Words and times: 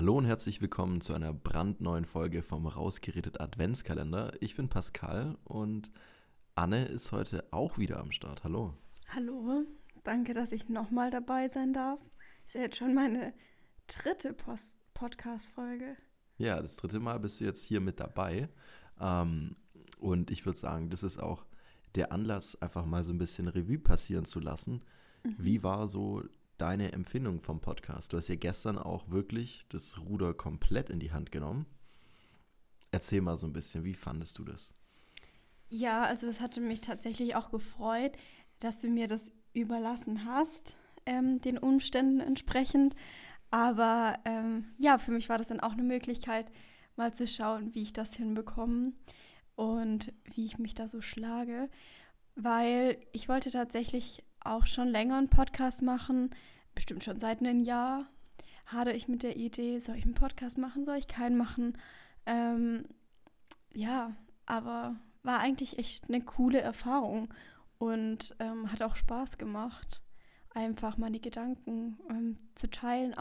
Hallo 0.00 0.16
und 0.16 0.24
herzlich 0.24 0.62
willkommen 0.62 1.02
zu 1.02 1.12
einer 1.12 1.34
brandneuen 1.34 2.06
Folge 2.06 2.42
vom 2.42 2.66
Rausgeredet 2.66 3.38
Adventskalender. 3.38 4.32
Ich 4.40 4.56
bin 4.56 4.70
Pascal 4.70 5.36
und 5.44 5.90
Anne 6.54 6.86
ist 6.86 7.12
heute 7.12 7.44
auch 7.50 7.76
wieder 7.76 8.00
am 8.00 8.10
Start. 8.10 8.42
Hallo. 8.42 8.72
Hallo, 9.08 9.66
danke, 10.02 10.32
dass 10.32 10.52
ich 10.52 10.70
nochmal 10.70 11.10
dabei 11.10 11.48
sein 11.48 11.74
darf. 11.74 12.00
Ist 12.46 12.54
ja 12.54 12.62
jetzt 12.62 12.78
schon 12.78 12.94
meine 12.94 13.34
dritte 13.88 14.34
Podcast-Folge. 14.94 15.98
Ja, 16.38 16.62
das 16.62 16.76
dritte 16.76 16.98
Mal 16.98 17.20
bist 17.20 17.38
du 17.38 17.44
jetzt 17.44 17.62
hier 17.62 17.82
mit 17.82 18.00
dabei. 18.00 18.48
Ähm, 18.98 19.54
und 19.98 20.30
ich 20.30 20.46
würde 20.46 20.58
sagen, 20.58 20.88
das 20.88 21.02
ist 21.02 21.22
auch 21.22 21.44
der 21.94 22.10
Anlass, 22.10 22.56
einfach 22.62 22.86
mal 22.86 23.04
so 23.04 23.12
ein 23.12 23.18
bisschen 23.18 23.48
Revue 23.48 23.78
passieren 23.78 24.24
zu 24.24 24.40
lassen. 24.40 24.82
Mhm. 25.24 25.34
Wie 25.36 25.62
war 25.62 25.86
so 25.88 26.22
deine 26.60 26.92
Empfindung 26.92 27.40
vom 27.40 27.60
Podcast? 27.60 28.12
Du 28.12 28.16
hast 28.16 28.28
ja 28.28 28.36
gestern 28.36 28.78
auch 28.78 29.10
wirklich 29.10 29.62
das 29.68 29.98
Ruder 29.98 30.34
komplett 30.34 30.90
in 30.90 31.00
die 31.00 31.12
Hand 31.12 31.32
genommen. 31.32 31.66
Erzähl 32.90 33.20
mal 33.20 33.36
so 33.36 33.46
ein 33.46 33.52
bisschen, 33.52 33.84
wie 33.84 33.94
fandest 33.94 34.38
du 34.38 34.44
das? 34.44 34.74
Ja, 35.68 36.02
also 36.04 36.26
es 36.26 36.40
hatte 36.40 36.60
mich 36.60 36.80
tatsächlich 36.80 37.36
auch 37.36 37.50
gefreut, 37.50 38.16
dass 38.58 38.80
du 38.80 38.88
mir 38.88 39.06
das 39.06 39.32
überlassen 39.52 40.24
hast, 40.26 40.76
ähm, 41.06 41.40
den 41.40 41.58
Umständen 41.58 42.20
entsprechend. 42.20 42.94
Aber 43.50 44.18
ähm, 44.24 44.66
ja, 44.78 44.98
für 44.98 45.12
mich 45.12 45.28
war 45.28 45.38
das 45.38 45.48
dann 45.48 45.60
auch 45.60 45.72
eine 45.72 45.82
Möglichkeit, 45.82 46.50
mal 46.96 47.14
zu 47.14 47.26
schauen, 47.26 47.74
wie 47.74 47.82
ich 47.82 47.92
das 47.92 48.14
hinbekomme 48.14 48.92
und 49.54 50.12
wie 50.24 50.44
ich 50.44 50.58
mich 50.58 50.74
da 50.74 50.88
so 50.88 51.00
schlage. 51.00 51.70
Weil 52.34 52.98
ich 53.12 53.28
wollte 53.28 53.50
tatsächlich 53.50 54.24
auch 54.44 54.66
schon 54.66 54.88
länger 54.88 55.18
einen 55.18 55.28
Podcast 55.28 55.82
machen, 55.82 56.30
bestimmt 56.74 57.04
schon 57.04 57.18
seit 57.18 57.40
einem 57.40 57.60
Jahr. 57.62 58.06
Hatte 58.66 58.92
ich 58.92 59.08
mit 59.08 59.22
der 59.22 59.36
Idee, 59.36 59.78
soll 59.78 59.96
ich 59.96 60.04
einen 60.04 60.14
Podcast 60.14 60.56
machen, 60.56 60.84
soll 60.84 60.96
ich 60.96 61.08
keinen 61.08 61.36
machen? 61.36 61.76
Ähm, 62.26 62.84
ja, 63.72 64.14
aber 64.46 64.96
war 65.22 65.40
eigentlich 65.40 65.78
echt 65.78 66.08
eine 66.08 66.22
coole 66.22 66.60
Erfahrung 66.60 67.32
und 67.78 68.36
ähm, 68.38 68.70
hat 68.70 68.82
auch 68.82 68.96
Spaß 68.96 69.38
gemacht, 69.38 70.02
einfach 70.50 70.96
mal 70.96 71.10
die 71.10 71.20
Gedanken 71.20 71.98
ähm, 72.08 72.36
zu 72.54 72.70
teilen, 72.70 73.14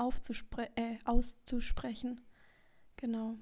äh, 0.76 0.98
auszusprechen. 1.06 2.22
Genau. 2.98 3.36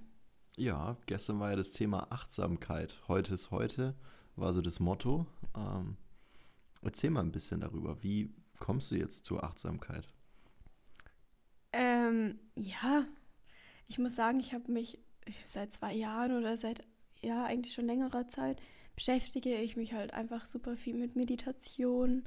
Ja, 0.55 0.97
gestern 1.05 1.39
war 1.39 1.51
ja 1.51 1.55
das 1.55 1.71
Thema 1.71 2.11
Achtsamkeit. 2.11 3.01
Heute 3.07 3.33
ist 3.33 3.51
heute, 3.51 3.95
war 4.35 4.53
so 4.53 4.61
das 4.61 4.79
Motto. 4.79 5.27
Ähm, 5.55 5.97
erzähl 6.81 7.09
mal 7.09 7.21
ein 7.21 7.31
bisschen 7.31 7.61
darüber. 7.61 8.01
Wie 8.03 8.33
kommst 8.59 8.91
du 8.91 8.95
jetzt 8.95 9.25
zur 9.25 9.43
Achtsamkeit? 9.43 10.07
Ähm, 11.73 12.39
ja, 12.55 13.05
ich 13.87 13.99
muss 13.99 14.15
sagen, 14.15 14.39
ich 14.39 14.53
habe 14.53 14.71
mich 14.71 14.99
seit 15.45 15.71
zwei 15.73 15.93
Jahren 15.93 16.37
oder 16.37 16.57
seit 16.57 16.83
ja 17.21 17.45
eigentlich 17.45 17.73
schon 17.73 17.85
längerer 17.85 18.27
Zeit 18.27 18.61
beschäftige 18.95 19.55
ich 19.57 19.77
mich 19.77 19.93
halt 19.93 20.13
einfach 20.13 20.45
super 20.45 20.75
viel 20.75 20.95
mit 20.95 21.15
Meditation, 21.15 22.23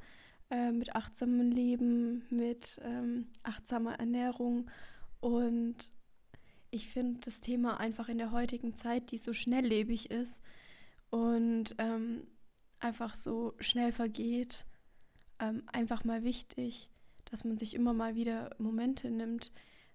äh, 0.49 0.71
mit 0.71 0.95
achtsamem 0.95 1.51
Leben, 1.51 2.25
mit 2.29 2.79
ähm, 2.83 3.27
achtsamer 3.43 3.99
Ernährung 3.99 4.69
und 5.19 5.91
ich 6.71 6.87
finde 6.87 7.19
das 7.25 7.41
Thema 7.41 7.79
einfach 7.79 8.07
in 8.07 8.17
der 8.17 8.31
heutigen 8.31 8.73
Zeit, 8.75 9.11
die 9.11 9.17
so 9.17 9.33
schnelllebig 9.33 10.09
ist 10.11 10.39
und 11.09 11.75
ähm, 11.77 12.25
einfach 12.81 13.15
so 13.15 13.53
schnell 13.59 13.91
vergeht, 13.91 14.65
ähm, 15.39 15.63
einfach 15.71 16.03
mal 16.03 16.23
wichtig, 16.23 16.89
dass 17.25 17.43
man 17.43 17.57
sich 17.57 17.73
immer 17.73 17.93
mal 17.93 18.15
wieder 18.15 18.49
Momente 18.57 19.09
nimmt, 19.09 19.51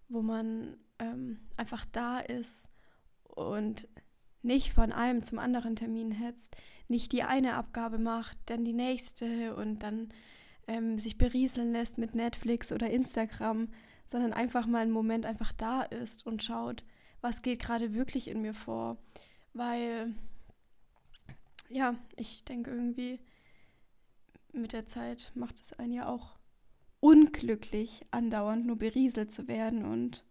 wo 0.09 0.23
man 0.23 0.77
ähm, 0.99 1.41
einfach 1.57 1.85
da 1.87 2.21
ist 2.21 2.71
und 3.25 3.89
nicht 4.43 4.73
von 4.73 4.93
einem 4.93 5.23
zum 5.23 5.39
anderen 5.39 5.77
Termin 5.77 6.13
hetzt, 6.13 6.57
nicht 6.89 7.13
die 7.13 7.25
eine 7.25 7.55
Abgabe 7.55 7.99
macht, 7.99 8.39
dann 8.47 8.65
die 8.65 8.73
nächste 8.73 9.57
und 9.57 9.81
dann 9.81 10.09
ähm, 10.69 10.99
sich 10.99 11.19
berieseln 11.19 11.73
lässt 11.73 11.99
mit 11.99 12.15
Netflix 12.15 12.73
oder 12.73 12.89
Instagram, 12.91 13.69
sondern 14.07 14.33
einfach 14.33 14.67
mal 14.67 14.83
einen 14.83 14.93
Moment 14.93 15.27
einfach 15.27 15.53
da 15.53 15.83
ist 15.83 16.27
und 16.27 16.43
schaut, 16.43 16.85
was 17.21 17.43
geht 17.43 17.61
gerade 17.61 17.93
wirklich 17.95 18.29
in 18.29 18.41
mir 18.41 18.55
vor. 18.55 18.99
Weil, 19.53 20.15
ja, 21.69 21.95
ich 22.17 22.45
denke 22.45 22.71
irgendwie, 22.71 23.21
mit 24.53 24.73
der 24.73 24.87
Zeit 24.87 25.33
macht 25.35 25.61
es 25.61 25.73
einen 25.73 25.93
ja 25.93 26.09
auch 26.09 26.39
unglücklich, 27.01 28.07
andauernd 28.11 28.67
nur 28.67 28.77
berieselt 28.77 29.33
zu 29.33 29.49
werden 29.49 29.85
und 29.85 30.25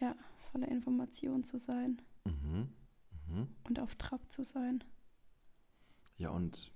ja, 0.00 0.14
voller 0.36 0.68
Information 0.68 1.44
zu 1.44 1.58
sein. 1.58 2.02
Mhm. 2.24 2.68
Mhm. 3.28 3.48
Und 3.68 3.80
auf 3.80 3.94
Trab 3.96 4.30
zu 4.30 4.44
sein. 4.44 4.84
Ja, 6.16 6.30
und 6.30 6.72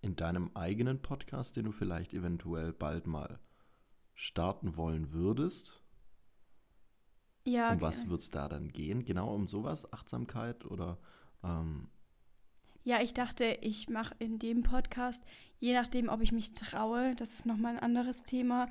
in 0.00 0.16
deinem 0.16 0.50
eigenen 0.54 1.00
Podcast, 1.00 1.56
den 1.56 1.64
du 1.64 1.72
vielleicht 1.72 2.12
eventuell 2.12 2.72
bald 2.72 3.06
mal 3.06 3.38
starten 4.14 4.76
wollen 4.76 5.12
würdest, 5.12 5.80
ja, 7.44 7.72
um 7.72 7.80
was 7.80 8.08
wird 8.08 8.20
es 8.20 8.30
da 8.30 8.48
dann 8.48 8.68
gehen? 8.68 9.04
Genau 9.04 9.34
um 9.34 9.46
sowas? 9.46 9.92
Achtsamkeit 9.92 10.64
oder? 10.64 10.98
Ähm 11.42 11.88
ja, 12.84 13.00
ich 13.00 13.14
dachte, 13.14 13.58
ich 13.60 13.88
mache 13.88 14.14
in 14.18 14.38
dem 14.38 14.62
Podcast, 14.62 15.24
je 15.58 15.74
nachdem, 15.74 16.08
ob 16.08 16.20
ich 16.20 16.32
mich 16.32 16.54
traue, 16.54 17.14
das 17.14 17.32
ist 17.32 17.46
nochmal 17.46 17.74
ein 17.74 17.82
anderes 17.82 18.24
Thema, 18.24 18.68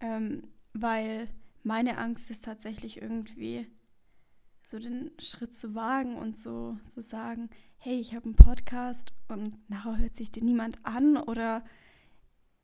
ähm, 0.00 0.48
weil 0.72 1.28
meine 1.62 1.98
Angst 1.98 2.30
ist 2.30 2.44
tatsächlich 2.44 3.00
irgendwie, 3.00 3.66
so 4.64 4.78
den 4.78 5.10
Schritt 5.18 5.54
zu 5.54 5.74
wagen 5.74 6.16
und 6.16 6.38
so 6.38 6.78
zu 6.88 7.02
sagen, 7.02 7.50
hey, 7.76 7.98
ich 7.98 8.14
habe 8.14 8.26
einen 8.26 8.36
Podcast 8.36 9.12
und 9.28 9.58
nachher 9.68 9.98
hört 9.98 10.16
sich 10.16 10.32
den 10.32 10.44
niemand 10.44 10.78
an 10.84 11.16
oder 11.16 11.64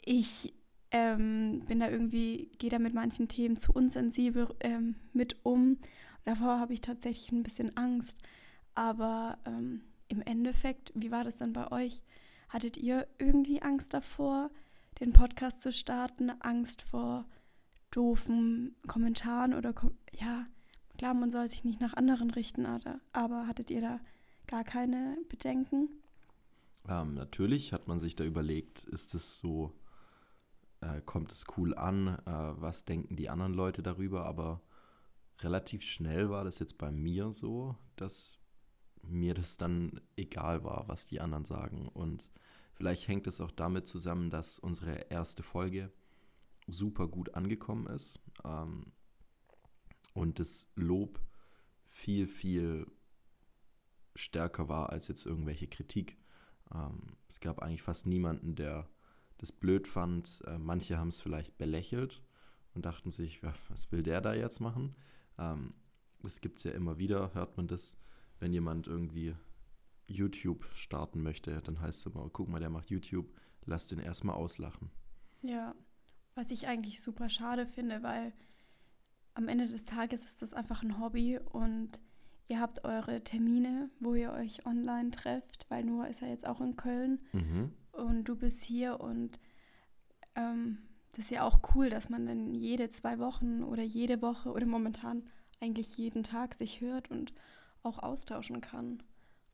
ich 0.04 0.54
ähm, 0.90 1.64
bin 1.66 1.80
da 1.80 1.90
irgendwie, 1.90 2.50
gehe 2.58 2.70
da 2.70 2.78
mit 2.78 2.94
manchen 2.94 3.28
Themen 3.28 3.58
zu 3.58 3.72
unsensibel 3.72 4.54
ähm, 4.60 4.94
mit 5.12 5.44
um. 5.44 5.78
Davor 6.24 6.58
habe 6.58 6.72
ich 6.72 6.80
tatsächlich 6.80 7.30
ein 7.32 7.42
bisschen 7.42 7.76
Angst. 7.76 8.18
Aber 8.74 9.38
ähm, 9.44 9.82
im 10.08 10.22
Endeffekt, 10.22 10.92
wie 10.94 11.10
war 11.10 11.24
das 11.24 11.36
dann 11.36 11.52
bei 11.52 11.70
euch? 11.70 12.02
Hattet 12.48 12.76
ihr 12.76 13.06
irgendwie 13.18 13.62
Angst 13.62 13.94
davor, 13.94 14.50
den 15.00 15.12
Podcast 15.12 15.60
zu 15.60 15.72
starten? 15.72 16.30
Angst 16.40 16.82
vor 16.82 17.26
doofen 17.90 18.76
Kommentaren 18.86 19.54
oder 19.54 19.74
ja, 20.12 20.46
klar, 20.96 21.14
man 21.14 21.30
soll 21.30 21.48
sich 21.48 21.64
nicht 21.64 21.80
nach 21.80 21.94
anderen 21.94 22.30
richten, 22.30 22.66
aber 23.12 23.46
hattet 23.46 23.70
ihr 23.70 23.80
da 23.80 24.00
gar 24.46 24.64
keine 24.64 25.16
Bedenken? 25.28 25.88
Ähm, 26.88 27.14
natürlich 27.14 27.72
hat 27.72 27.86
man 27.86 27.98
sich 27.98 28.16
da 28.16 28.24
überlegt, 28.24 28.84
ist 28.84 29.14
es 29.14 29.36
so, 29.36 29.72
äh, 30.80 31.00
kommt 31.02 31.32
es 31.32 31.44
cool 31.56 31.74
an, 31.74 32.08
äh, 32.08 32.20
was 32.24 32.84
denken 32.84 33.16
die 33.16 33.28
anderen 33.28 33.52
Leute 33.52 33.82
darüber, 33.82 34.24
aber 34.24 34.62
relativ 35.40 35.82
schnell 35.82 36.30
war 36.30 36.44
das 36.44 36.58
jetzt 36.58 36.78
bei 36.78 36.90
mir 36.90 37.30
so, 37.32 37.76
dass 37.96 38.38
mir 39.10 39.34
das 39.34 39.56
dann 39.56 40.00
egal 40.16 40.64
war, 40.64 40.88
was 40.88 41.06
die 41.06 41.20
anderen 41.20 41.44
sagen. 41.44 41.88
Und 41.88 42.30
vielleicht 42.74 43.08
hängt 43.08 43.26
es 43.26 43.40
auch 43.40 43.50
damit 43.50 43.86
zusammen, 43.86 44.30
dass 44.30 44.58
unsere 44.58 45.10
erste 45.10 45.42
Folge 45.42 45.92
super 46.66 47.08
gut 47.08 47.34
angekommen 47.34 47.86
ist. 47.86 48.20
Ähm, 48.44 48.92
und 50.14 50.38
das 50.38 50.70
Lob 50.74 51.20
viel, 51.86 52.26
viel 52.26 52.86
stärker 54.14 54.68
war 54.68 54.90
als 54.90 55.08
jetzt 55.08 55.26
irgendwelche 55.26 55.68
Kritik. 55.68 56.18
Ähm, 56.74 57.16
es 57.28 57.40
gab 57.40 57.60
eigentlich 57.60 57.82
fast 57.82 58.06
niemanden, 58.06 58.54
der 58.56 58.88
das 59.38 59.52
blöd 59.52 59.86
fand. 59.86 60.42
Äh, 60.46 60.58
manche 60.58 60.98
haben 60.98 61.08
es 61.08 61.20
vielleicht 61.20 61.56
belächelt 61.56 62.22
und 62.74 62.84
dachten 62.84 63.10
sich, 63.10 63.40
ja, 63.42 63.54
was 63.68 63.90
will 63.92 64.02
der 64.02 64.20
da 64.20 64.34
jetzt 64.34 64.60
machen? 64.60 64.96
Ähm, 65.38 65.74
das 66.22 66.40
gibt 66.40 66.58
es 66.58 66.64
ja 66.64 66.72
immer 66.72 66.98
wieder, 66.98 67.32
hört 67.34 67.56
man 67.56 67.68
das, 67.68 67.96
wenn 68.38 68.52
jemand 68.52 68.86
irgendwie 68.86 69.34
YouTube 70.06 70.64
starten 70.74 71.22
möchte, 71.22 71.60
dann 71.62 71.80
heißt 71.80 72.06
es 72.06 72.12
immer, 72.12 72.28
guck 72.32 72.48
mal, 72.48 72.60
der 72.60 72.70
macht 72.70 72.90
YouTube, 72.90 73.30
lass 73.64 73.86
den 73.86 73.98
erstmal 73.98 74.36
auslachen. 74.36 74.90
Ja, 75.42 75.74
was 76.34 76.50
ich 76.50 76.66
eigentlich 76.66 77.02
super 77.02 77.28
schade 77.28 77.66
finde, 77.66 78.02
weil 78.02 78.32
am 79.34 79.48
Ende 79.48 79.68
des 79.68 79.84
Tages 79.84 80.24
ist 80.24 80.42
das 80.42 80.54
einfach 80.54 80.82
ein 80.82 80.98
Hobby 80.98 81.38
und 81.38 82.00
ihr 82.48 82.60
habt 82.60 82.84
eure 82.84 83.22
Termine, 83.22 83.90
wo 84.00 84.14
ihr 84.14 84.32
euch 84.32 84.66
online 84.66 85.10
trefft, 85.10 85.66
weil 85.68 85.84
Noah 85.84 86.08
ist 86.08 86.20
ja 86.20 86.28
jetzt 86.28 86.46
auch 86.46 86.60
in 86.60 86.76
Köln 86.76 87.20
mhm. 87.32 87.72
und 87.92 88.24
du 88.24 88.36
bist 88.36 88.64
hier 88.64 89.00
und 89.00 89.38
ähm, 90.34 90.78
das 91.12 91.26
ist 91.26 91.30
ja 91.30 91.44
auch 91.44 91.60
cool, 91.74 91.90
dass 91.90 92.08
man 92.08 92.26
dann 92.26 92.54
jede 92.54 92.88
zwei 92.90 93.18
Wochen 93.18 93.62
oder 93.62 93.82
jede 93.82 94.22
Woche 94.22 94.50
oder 94.50 94.66
momentan 94.66 95.24
eigentlich 95.60 95.96
jeden 95.98 96.22
Tag 96.22 96.54
sich 96.54 96.80
hört 96.80 97.10
und 97.10 97.32
auch 97.82 97.98
austauschen 97.98 98.60
kann. 98.60 99.02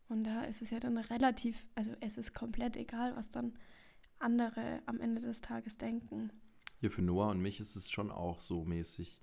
Und 0.09 0.25
da 0.25 0.43
ist 0.43 0.63
es 0.63 0.71
ja 0.71 0.81
dann 0.81 0.99
relativ, 0.99 1.67
also 1.75 1.93
es 2.01 2.19
ist 2.19 2.35
komplett 2.35 2.77
egal, 2.77 3.17
was 3.17 3.31
dann 3.31 3.55
andere 4.19 4.83
am 4.87 5.01
Ende 5.01 5.21
des 5.21 5.41
Tages 5.41 5.77
denken. 5.77 6.31
Ja, 6.81 6.91
für 6.91 7.03
Noah 7.03 7.31
und 7.31 7.41
mich 7.41 7.61
ist 7.61 7.77
es 7.77 7.91
schon 7.91 8.11
auch 8.11 8.41
so 8.41 8.65
mäßig, 8.65 9.23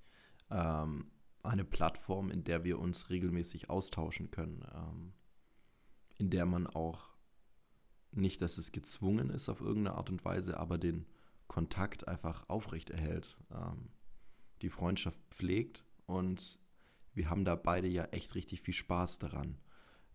ähm, 0.50 1.12
eine 1.44 1.64
Plattform, 1.64 2.30
in 2.30 2.44
der 2.44 2.64
wir 2.64 2.80
uns 2.80 3.10
regelmäßig 3.10 3.70
austauschen 3.70 4.32
können, 4.32 4.66
ähm, 4.74 5.14
in 6.18 6.30
der 6.30 6.46
man 6.46 6.68
auch 6.68 7.10
nicht, 8.12 8.42
dass 8.42 8.58
es 8.58 8.72
gezwungen 8.72 9.30
ist 9.30 9.50
auf 9.50 9.62
irgendeine 9.62 9.98
Art 9.98 10.10
und 10.10 10.24
Weise, 10.26 10.60
aber 10.60 10.78
den 10.78 11.06
Kontakt 11.48 12.08
einfach 12.08 12.48
aufrechterhält, 12.50 13.38
ähm, 13.52 13.90
die 14.62 14.70
Freundschaft 14.70 15.22
pflegt 15.30 15.86
und 16.06 16.60
wir 17.14 17.30
haben 17.30 17.46
da 17.46 17.56
beide 17.56 17.88
ja 17.88 18.06
echt 18.06 18.36
richtig 18.36 18.62
viel 18.62 18.74
Spaß 18.74 19.20
daran. 19.20 19.58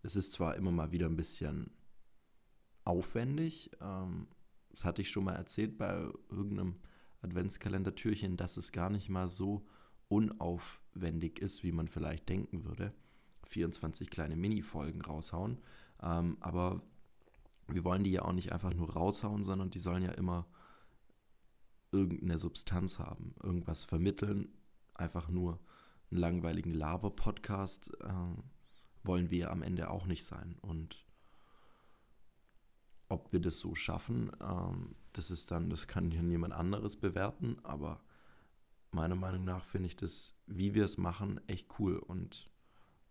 Es 0.03 0.15
ist 0.15 0.31
zwar 0.31 0.55
immer 0.55 0.71
mal 0.71 0.91
wieder 0.91 1.07
ein 1.07 1.15
bisschen 1.15 1.71
aufwendig, 2.83 3.71
ähm, 3.81 4.27
das 4.71 4.85
hatte 4.85 5.01
ich 5.01 5.09
schon 5.09 5.23
mal 5.23 5.35
erzählt 5.35 5.77
bei 5.77 6.07
irgendeinem 6.29 6.75
Adventskalendertürchen, 7.21 8.37
dass 8.37 8.57
es 8.57 8.71
gar 8.71 8.91
nicht 8.91 9.09
mal 9.09 9.27
so 9.27 9.65
unaufwendig 10.07 11.39
ist, 11.39 11.63
wie 11.63 11.71
man 11.71 11.87
vielleicht 11.87 12.29
denken 12.29 12.63
würde. 12.63 12.93
24 13.45 14.09
kleine 14.09 14.35
Mini-Folgen 14.35 15.01
raushauen. 15.01 15.57
Ähm, 16.01 16.37
aber 16.41 16.83
wir 17.67 17.83
wollen 17.83 18.03
die 18.03 18.11
ja 18.11 18.21
auch 18.23 18.33
nicht 18.33 18.51
einfach 18.51 18.73
nur 18.73 18.93
raushauen, 18.93 19.43
sondern 19.43 19.71
die 19.71 19.79
sollen 19.79 20.03
ja 20.03 20.11
immer 20.11 20.47
irgendeine 21.91 22.37
Substanz 22.37 22.99
haben, 22.99 23.33
irgendwas 23.41 23.83
vermitteln. 23.83 24.49
Einfach 24.93 25.29
nur 25.29 25.59
einen 26.11 26.19
langweiligen 26.19 26.73
Laber-Podcast 26.73 27.91
äh, 28.01 28.13
wollen 29.03 29.29
wir 29.29 29.51
am 29.51 29.61
Ende 29.61 29.89
auch 29.89 30.05
nicht 30.05 30.25
sein. 30.25 30.57
Und 30.61 31.05
ob 33.09 33.31
wir 33.31 33.39
das 33.39 33.59
so 33.59 33.75
schaffen, 33.75 34.31
ähm, 34.41 34.95
das 35.13 35.31
ist 35.31 35.51
dann, 35.51 35.69
das 35.69 35.87
kann 35.87 36.11
ja 36.11 36.21
niemand 36.21 36.53
anderes 36.53 36.97
bewerten, 36.97 37.57
aber 37.63 38.01
meiner 38.91 39.15
Meinung 39.15 39.43
nach 39.43 39.65
finde 39.65 39.87
ich 39.87 39.95
das, 39.95 40.35
wie 40.45 40.73
wir 40.73 40.85
es 40.85 40.97
machen, 40.97 41.39
echt 41.47 41.79
cool 41.79 41.97
und 41.97 42.49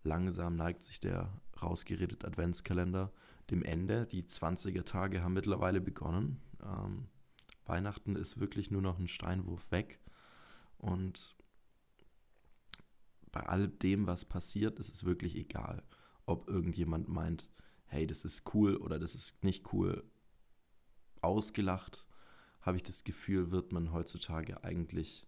langsam 0.03 0.55
neigt 0.55 0.83
sich 0.83 0.99
der 0.99 1.41
rausgeredet 1.61 2.25
Adventskalender 2.25 3.11
dem 3.49 3.63
Ende. 3.63 4.05
Die 4.05 4.23
20er 4.23 4.83
Tage 4.83 5.23
haben 5.23 5.33
mittlerweile 5.33 5.81
begonnen. 5.81 6.41
Ähm, 6.61 7.07
Weihnachten 7.65 8.15
ist 8.15 8.39
wirklich 8.39 8.71
nur 8.71 8.81
noch 8.81 8.99
ein 8.99 9.07
Steinwurf 9.07 9.71
weg 9.71 9.99
und 10.77 11.36
bei 13.37 13.45
all 13.45 13.67
dem, 13.67 14.07
was 14.07 14.25
passiert, 14.25 14.79
ist 14.79 14.91
es 14.91 15.03
wirklich 15.03 15.35
egal, 15.35 15.83
ob 16.25 16.49
irgendjemand 16.49 17.07
meint, 17.07 17.51
hey, 17.85 18.07
das 18.07 18.25
ist 18.25 18.51
cool 18.55 18.77
oder 18.77 18.97
das 18.97 19.13
ist 19.13 19.43
nicht 19.43 19.71
cool, 19.73 20.03
ausgelacht, 21.21 22.07
habe 22.61 22.77
ich 22.77 22.83
das 22.83 23.03
Gefühl, 23.03 23.51
wird 23.51 23.71
man 23.71 23.91
heutzutage 23.91 24.63
eigentlich 24.63 25.27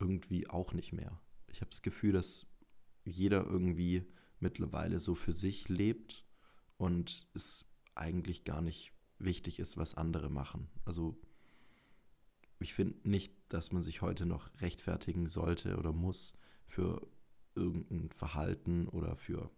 irgendwie 0.00 0.50
auch 0.50 0.72
nicht 0.72 0.92
mehr. 0.92 1.20
Ich 1.46 1.60
habe 1.60 1.70
das 1.70 1.82
Gefühl, 1.82 2.10
dass 2.10 2.46
jeder 3.04 3.46
irgendwie 3.46 4.04
mittlerweile 4.40 4.98
so 4.98 5.14
für 5.14 5.32
sich 5.32 5.68
lebt 5.68 6.26
und 6.78 7.28
es 7.32 7.64
eigentlich 7.94 8.42
gar 8.42 8.60
nicht 8.60 8.92
wichtig 9.20 9.60
ist, 9.60 9.76
was 9.76 9.94
andere 9.94 10.30
machen. 10.30 10.68
Also 10.84 11.16
ich 12.58 12.74
finde 12.74 13.08
nicht, 13.08 13.32
dass 13.50 13.70
man 13.70 13.82
sich 13.82 14.02
heute 14.02 14.26
noch 14.26 14.50
rechtfertigen 14.60 15.28
sollte 15.28 15.76
oder 15.76 15.92
muss 15.92 16.34
für 16.68 17.06
irgendein 17.54 18.10
Verhalten 18.10 18.86
oder 18.88 19.16
für 19.16 19.50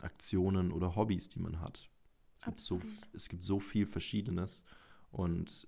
Aktionen 0.00 0.72
oder 0.72 0.94
Hobbys, 0.96 1.28
die 1.28 1.38
man 1.38 1.60
hat. 1.60 1.88
Es 2.36 2.44
gibt, 2.44 2.60
so, 2.60 2.80
es 3.14 3.28
gibt 3.30 3.44
so 3.44 3.58
viel 3.58 3.86
Verschiedenes 3.86 4.62
und 5.10 5.66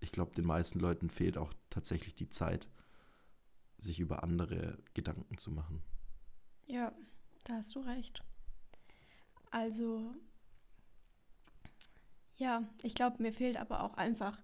ich 0.00 0.12
glaube, 0.12 0.34
den 0.34 0.44
meisten 0.44 0.78
Leuten 0.78 1.08
fehlt 1.08 1.38
auch 1.38 1.54
tatsächlich 1.70 2.14
die 2.14 2.28
Zeit, 2.28 2.68
sich 3.78 4.00
über 4.00 4.22
andere 4.22 4.78
Gedanken 4.92 5.38
zu 5.38 5.50
machen. 5.50 5.82
Ja, 6.66 6.92
da 7.44 7.54
hast 7.54 7.74
du 7.74 7.80
recht. 7.80 8.22
Also, 9.50 10.14
ja, 12.36 12.68
ich 12.82 12.94
glaube, 12.94 13.22
mir 13.22 13.32
fehlt 13.32 13.56
aber 13.56 13.82
auch 13.82 13.94
einfach, 13.94 14.38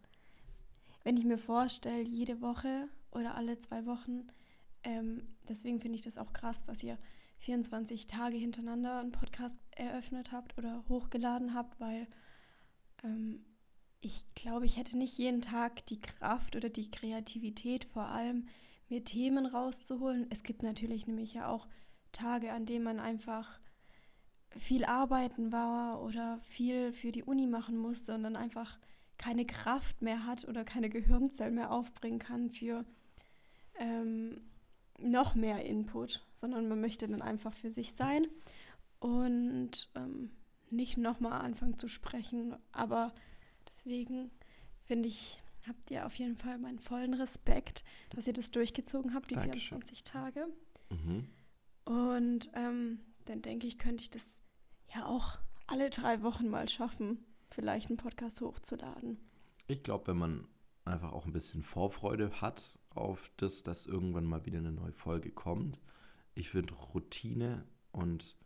wenn 1.04 1.16
ich 1.16 1.24
mir 1.24 1.38
vorstelle, 1.38 2.02
jede 2.02 2.40
Woche 2.40 2.88
oder 3.10 3.34
alle 3.34 3.58
zwei 3.58 3.84
Wochen, 3.84 4.28
ähm, 4.84 5.36
deswegen 5.48 5.80
finde 5.80 5.96
ich 5.96 6.02
das 6.02 6.18
auch 6.18 6.32
krass, 6.32 6.62
dass 6.64 6.82
ihr 6.82 6.98
24 7.38 8.06
Tage 8.06 8.36
hintereinander 8.36 9.00
einen 9.00 9.12
Podcast 9.12 9.58
eröffnet 9.70 10.32
habt 10.32 10.56
oder 10.58 10.84
hochgeladen 10.88 11.54
habt, 11.54 11.80
weil 11.80 12.06
ähm, 13.02 13.44
ich 14.00 14.24
glaube, 14.34 14.66
ich 14.66 14.76
hätte 14.76 14.98
nicht 14.98 15.16
jeden 15.18 15.42
Tag 15.42 15.86
die 15.86 16.00
Kraft 16.00 16.56
oder 16.56 16.68
die 16.68 16.90
Kreativität, 16.90 17.84
vor 17.84 18.06
allem 18.06 18.46
mir 18.88 19.04
Themen 19.04 19.46
rauszuholen. 19.46 20.26
Es 20.30 20.42
gibt 20.42 20.62
natürlich 20.62 21.06
nämlich 21.06 21.34
ja 21.34 21.48
auch 21.48 21.68
Tage, 22.12 22.52
an 22.52 22.66
denen 22.66 22.84
man 22.84 23.00
einfach 23.00 23.60
viel 24.56 24.84
arbeiten 24.84 25.50
war 25.50 26.02
oder 26.02 26.38
viel 26.42 26.92
für 26.92 27.10
die 27.10 27.22
Uni 27.22 27.46
machen 27.46 27.76
musste 27.76 28.14
und 28.14 28.22
dann 28.22 28.36
einfach 28.36 28.78
keine 29.18 29.46
Kraft 29.46 30.02
mehr 30.02 30.26
hat 30.26 30.46
oder 30.46 30.64
keine 30.64 30.90
Gehirnzellen 30.90 31.54
mehr 31.54 31.70
aufbringen 31.70 32.18
kann 32.18 32.50
für 32.50 32.84
ähm, 33.78 34.40
noch 35.02 35.34
mehr 35.34 35.64
Input, 35.64 36.24
sondern 36.34 36.68
man 36.68 36.80
möchte 36.80 37.08
dann 37.08 37.22
einfach 37.22 37.52
für 37.54 37.70
sich 37.70 37.92
sein 37.92 38.26
und 39.00 39.90
ähm, 39.94 40.30
nicht 40.70 40.96
nochmal 40.96 41.40
anfangen 41.42 41.78
zu 41.78 41.88
sprechen. 41.88 42.56
Aber 42.72 43.12
deswegen 43.68 44.30
finde 44.84 45.08
ich, 45.08 45.42
habt 45.66 45.90
ihr 45.90 46.06
auf 46.06 46.14
jeden 46.14 46.36
Fall 46.36 46.58
meinen 46.58 46.78
vollen 46.78 47.14
Respekt, 47.14 47.84
dass 48.10 48.26
ihr 48.26 48.32
das 48.32 48.50
durchgezogen 48.50 49.14
habt, 49.14 49.30
die 49.30 49.34
Dankeschön. 49.34 49.82
24 49.82 50.04
Tage. 50.04 50.46
Mhm. 50.90 51.28
Und 51.84 52.50
ähm, 52.54 53.00
dann 53.24 53.42
denke 53.42 53.66
ich, 53.66 53.78
könnte 53.78 54.02
ich 54.02 54.10
das 54.10 54.26
ja 54.94 55.06
auch 55.06 55.38
alle 55.66 55.90
drei 55.90 56.22
Wochen 56.22 56.48
mal 56.48 56.68
schaffen, 56.68 57.24
vielleicht 57.50 57.88
einen 57.88 57.96
Podcast 57.96 58.40
hochzuladen. 58.40 59.18
Ich 59.66 59.82
glaube, 59.82 60.08
wenn 60.08 60.18
man 60.18 60.48
einfach 60.84 61.12
auch 61.12 61.26
ein 61.26 61.32
bisschen 61.32 61.62
Vorfreude 61.62 62.40
hat 62.40 62.78
auf 62.94 63.30
das, 63.36 63.62
dass 63.62 63.86
irgendwann 63.86 64.24
mal 64.24 64.44
wieder 64.46 64.58
eine 64.58 64.72
neue 64.72 64.92
Folge 64.92 65.30
kommt. 65.30 65.80
Ich 66.34 66.50
finde 66.50 66.74
Routine 66.74 67.64
und 67.90 68.36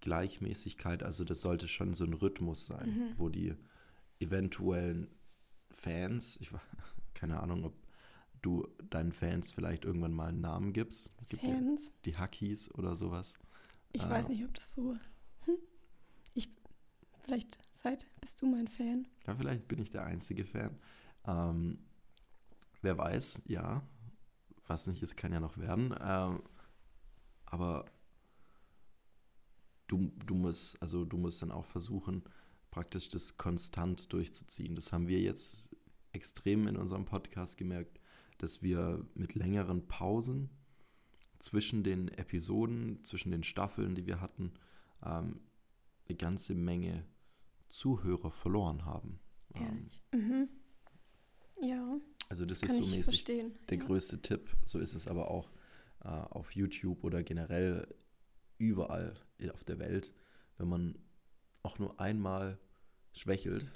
Gleichmäßigkeit, 0.00 1.02
also 1.02 1.24
das 1.24 1.40
sollte 1.40 1.66
schon 1.68 1.94
so 1.94 2.04
ein 2.04 2.12
Rhythmus 2.12 2.66
sein, 2.66 2.88
mhm. 2.88 3.12
wo 3.16 3.28
die 3.28 3.54
eventuellen 4.20 5.08
Fans, 5.70 6.38
ich 6.40 6.50
keine 7.14 7.40
Ahnung, 7.40 7.64
ob 7.64 7.74
du 8.42 8.68
deinen 8.90 9.12
Fans 9.12 9.52
vielleicht 9.52 9.84
irgendwann 9.84 10.12
mal 10.12 10.28
einen 10.28 10.40
Namen 10.40 10.72
gibst. 10.72 11.10
Gibt 11.28 11.42
Fans? 11.42 11.92
Die 12.04 12.16
Hackies 12.16 12.72
oder 12.74 12.94
sowas. 12.94 13.38
Ich 13.92 14.04
äh, 14.04 14.10
weiß 14.10 14.28
nicht, 14.28 14.44
ob 14.44 14.52
das 14.52 14.74
so. 14.74 14.94
Hm? 15.46 15.56
Ich, 16.34 16.50
vielleicht 17.22 17.58
seit 17.72 18.06
bist 18.20 18.42
du 18.42 18.46
mein 18.46 18.68
Fan. 18.68 19.08
Ja, 19.26 19.34
vielleicht 19.34 19.68
bin 19.68 19.80
ich 19.80 19.90
der 19.90 20.04
einzige 20.04 20.44
Fan. 20.44 20.78
Ähm, 21.26 21.78
wer 22.84 22.98
weiß, 22.98 23.42
ja. 23.46 23.82
Was 24.66 24.86
nicht 24.86 25.02
ist, 25.02 25.16
kann 25.16 25.32
ja 25.32 25.40
noch 25.40 25.58
werden. 25.58 25.94
Ähm, 26.00 26.42
aber 27.44 27.84
du, 29.88 30.12
du 30.24 30.34
musst, 30.34 30.80
also 30.80 31.04
du 31.04 31.16
musst 31.16 31.42
dann 31.42 31.50
auch 31.50 31.66
versuchen, 31.66 32.24
praktisch 32.70 33.08
das 33.08 33.36
konstant 33.36 34.12
durchzuziehen. 34.12 34.74
Das 34.74 34.92
haben 34.92 35.06
wir 35.06 35.20
jetzt 35.20 35.74
extrem 36.12 36.66
in 36.66 36.76
unserem 36.76 37.04
Podcast 37.04 37.58
gemerkt, 37.58 38.00
dass 38.38 38.62
wir 38.62 39.06
mit 39.14 39.34
längeren 39.34 39.86
Pausen 39.86 40.50
zwischen 41.38 41.84
den 41.84 42.08
Episoden, 42.08 43.04
zwischen 43.04 43.30
den 43.30 43.42
Staffeln, 43.44 43.94
die 43.94 44.06
wir 44.06 44.20
hatten, 44.20 44.54
ähm, 45.04 45.40
eine 46.08 46.16
ganze 46.16 46.54
Menge 46.54 47.04
Zuhörer 47.68 48.30
verloren 48.30 48.84
haben. 48.84 49.20
Ähm, 49.54 49.90
mhm. 50.12 50.48
Ja. 51.60 51.98
Also 52.28 52.46
das, 52.46 52.60
das 52.60 52.72
ist 52.72 52.78
so 52.78 52.86
mäßig 52.86 53.24
der 53.24 53.36
ja. 53.70 53.76
größte 53.76 54.20
Tipp. 54.20 54.56
So 54.64 54.78
ist 54.78 54.94
es 54.94 55.06
aber 55.06 55.30
auch 55.30 55.50
äh, 56.04 56.08
auf 56.08 56.52
YouTube 56.52 57.04
oder 57.04 57.22
generell 57.22 57.86
überall 58.58 59.14
auf 59.52 59.64
der 59.64 59.78
Welt. 59.78 60.12
Wenn 60.58 60.68
man 60.68 60.98
auch 61.62 61.78
nur 61.78 62.00
einmal 62.00 62.58
schwächelt, 63.12 63.70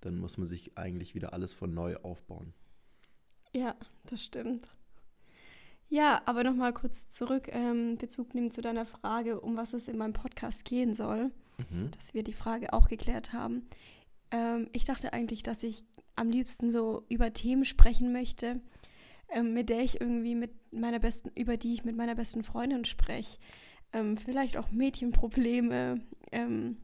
dann 0.00 0.18
muss 0.18 0.36
man 0.36 0.46
sich 0.46 0.76
eigentlich 0.76 1.14
wieder 1.14 1.32
alles 1.32 1.52
von 1.52 1.72
neu 1.72 1.96
aufbauen. 1.96 2.52
Ja, 3.52 3.76
das 4.04 4.22
stimmt. 4.22 4.74
Ja, 5.88 6.22
aber 6.26 6.44
nochmal 6.44 6.72
kurz 6.72 7.08
zurück, 7.08 7.48
ähm, 7.52 7.98
Bezug 7.98 8.34
nehmen 8.34 8.50
zu 8.50 8.60
deiner 8.60 8.86
Frage, 8.86 9.40
um 9.40 9.56
was 9.56 9.72
es 9.72 9.86
in 9.86 9.96
meinem 9.96 10.12
Podcast 10.12 10.64
gehen 10.64 10.94
soll, 10.94 11.30
mhm. 11.70 11.90
dass 11.92 12.14
wir 12.14 12.24
die 12.24 12.32
Frage 12.32 12.72
auch 12.72 12.88
geklärt 12.88 13.32
haben. 13.32 13.68
Ähm, 14.34 14.68
ich 14.72 14.84
dachte 14.84 15.12
eigentlich, 15.12 15.44
dass 15.44 15.62
ich 15.62 15.84
am 16.16 16.28
liebsten 16.28 16.70
so 16.70 17.04
über 17.08 17.32
Themen 17.32 17.64
sprechen 17.64 18.12
möchte, 18.12 18.60
ähm, 19.30 19.54
mit 19.54 19.68
der 19.68 19.80
ich 19.80 20.00
irgendwie 20.00 20.34
mit 20.34 20.50
meiner 20.72 20.98
besten, 20.98 21.30
über 21.36 21.56
die 21.56 21.74
ich 21.74 21.84
mit 21.84 21.96
meiner 21.96 22.16
besten 22.16 22.42
Freundin 22.42 22.84
spreche. 22.84 23.38
Ähm, 23.92 24.16
vielleicht 24.16 24.56
auch 24.56 24.72
Mädchenprobleme, 24.72 26.00
ähm, 26.32 26.78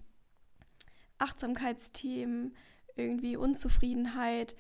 Achtsamkeitsthemen, 1.19 2.55
irgendwie 2.97 3.37
Unzufriedenheit 3.37 4.55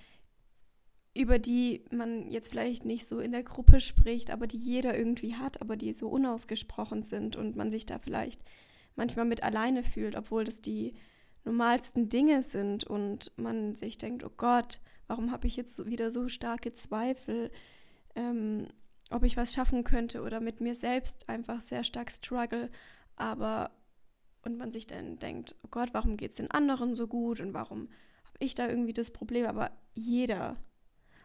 über 1.12 1.40
die 1.40 1.84
man 1.90 2.30
jetzt 2.30 2.50
vielleicht 2.50 2.84
nicht 2.84 3.08
so 3.08 3.18
in 3.18 3.32
der 3.32 3.42
Gruppe 3.42 3.80
spricht, 3.80 4.30
aber 4.30 4.46
die 4.46 4.58
jeder 4.58 4.96
irgendwie 4.96 5.34
hat, 5.34 5.60
aber 5.60 5.76
die 5.76 5.92
so 5.92 6.08
unausgesprochen 6.08 7.02
sind 7.02 7.34
und 7.34 7.56
man 7.56 7.70
sich 7.70 7.84
da 7.84 7.98
vielleicht 7.98 8.40
manchmal 8.94 9.24
mit 9.24 9.42
alleine 9.42 9.82
fühlt, 9.82 10.14
obwohl 10.14 10.44
das 10.44 10.60
die 10.60 10.94
normalsten 11.44 12.08
Dinge 12.08 12.42
sind 12.42 12.84
und 12.84 13.32
man 13.36 13.74
sich 13.74 13.98
denkt, 13.98 14.24
oh 14.24 14.32
Gott, 14.36 14.80
warum 15.06 15.32
habe 15.32 15.46
ich 15.46 15.56
jetzt 15.56 15.84
wieder 15.86 16.10
so 16.10 16.28
starke 16.28 16.72
Zweifel, 16.72 17.50
ähm, 18.14 18.68
ob 19.10 19.24
ich 19.24 19.36
was 19.36 19.52
schaffen 19.52 19.84
könnte 19.84 20.22
oder 20.22 20.40
mit 20.40 20.60
mir 20.60 20.74
selbst 20.74 21.28
einfach 21.28 21.60
sehr 21.60 21.82
stark 21.84 22.10
struggle, 22.10 22.70
aber 23.16 23.70
und 24.42 24.56
man 24.56 24.72
sich 24.72 24.86
dann 24.86 25.18
denkt, 25.18 25.54
oh 25.64 25.68
Gott, 25.70 25.90
warum 25.92 26.16
geht 26.16 26.30
es 26.30 26.36
den 26.36 26.50
anderen 26.50 26.94
so 26.94 27.06
gut 27.06 27.40
und 27.40 27.52
warum 27.52 27.88
habe 28.24 28.38
ich 28.38 28.54
da 28.54 28.68
irgendwie 28.68 28.94
das 28.94 29.10
Problem, 29.10 29.46
aber 29.46 29.70
jeder 29.94 30.56